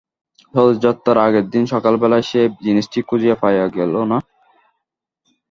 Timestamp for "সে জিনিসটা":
2.29-2.99